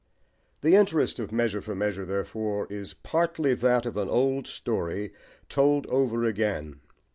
The 0.61 0.73
interest 0.75 1.19
of 1.19 1.31
Measure 1.31 1.61
for 1.61 1.75
Measure, 1.75 2.05
therefore, 2.05 2.65
is 2.71 2.95
partly 2.95 3.53
that 3.53 3.85
of 3.85 3.97
an 3.97 4.09
old 4.09 4.47
story 4.47 5.13
told 5.47 5.85
over 5.85 6.23
again. 6.23 6.79